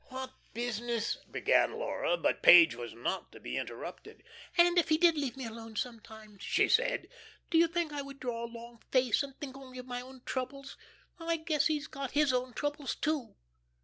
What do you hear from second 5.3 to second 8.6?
me alone sometimes," she said; "do you think I would draw a